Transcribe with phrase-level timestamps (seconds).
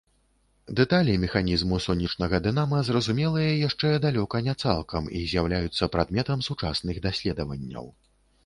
[0.77, 7.85] Дэталі механізму сонечнага дынама зразумелыя яшчэ далёка не цалкам і з'яўляюцца прадметам сучасных даследаванняў.